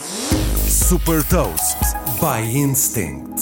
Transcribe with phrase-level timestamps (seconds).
[0.00, 1.78] Super Toast
[2.18, 3.40] by Instinct.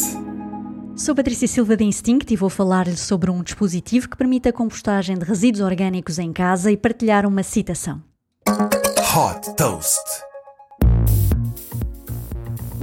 [0.94, 5.16] Sou Patrícia Silva da Instinct e vou falar-lhe sobre um dispositivo que permite a compostagem
[5.16, 8.02] de resíduos orgânicos em casa e partilhar uma citação.
[8.46, 10.31] Hot Toast.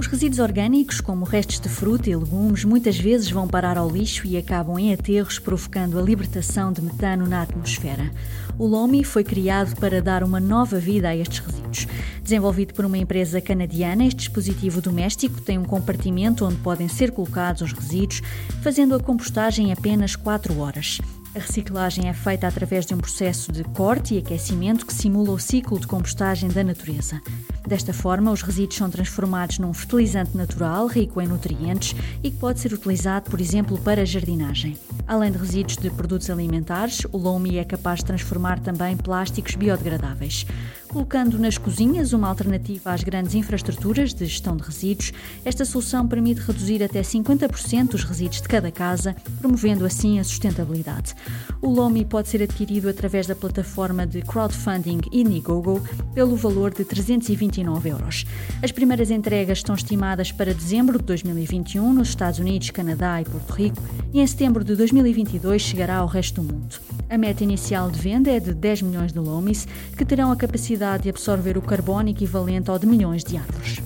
[0.00, 4.26] Os resíduos orgânicos, como restos de fruta e legumes, muitas vezes vão parar ao lixo
[4.26, 8.10] e acabam em aterros, provocando a libertação de metano na atmosfera.
[8.58, 11.86] O LOMI foi criado para dar uma nova vida a estes resíduos.
[12.22, 17.60] Desenvolvido por uma empresa canadiana, este dispositivo doméstico tem um compartimento onde podem ser colocados
[17.60, 18.22] os resíduos,
[18.62, 20.98] fazendo a compostagem em apenas 4 horas.
[21.34, 25.38] A reciclagem é feita através de um processo de corte e aquecimento que simula o
[25.38, 27.20] ciclo de compostagem da natureza.
[27.66, 32.60] Desta forma, os resíduos são transformados num fertilizante natural rico em nutrientes e que pode
[32.60, 34.76] ser utilizado, por exemplo, para jardinagem.
[35.10, 40.46] Além de resíduos de produtos alimentares, o Lomi é capaz de transformar também plásticos biodegradáveis.
[40.86, 45.12] Colocando nas cozinhas uma alternativa às grandes infraestruturas de gestão de resíduos,
[45.44, 51.14] esta solução permite reduzir até 50% os resíduos de cada casa, promovendo assim a sustentabilidade.
[51.60, 55.82] O Lomi pode ser adquirido através da plataforma de crowdfunding Indiegogo
[56.14, 58.26] pelo valor de 329 euros.
[58.62, 63.50] As primeiras entregas estão estimadas para dezembro de 2021 nos Estados Unidos, Canadá e Porto
[63.50, 66.78] Rico e em setembro de 2022 chegará ao resto do mundo.
[67.08, 71.04] A meta inicial de venda é de 10 milhões de lomis, que terão a capacidade
[71.04, 73.80] de absorver o carbono equivalente ao de milhões de árvores.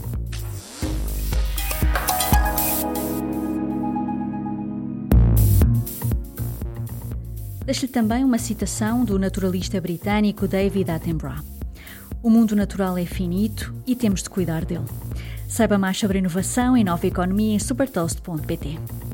[7.65, 11.43] Deixo-lhe também uma citação do naturalista britânico David Attenborough.
[12.23, 14.85] O mundo natural é finito e temos de cuidar dele.
[15.49, 19.14] Saiba mais sobre inovação e nova economia em supertoast.pt.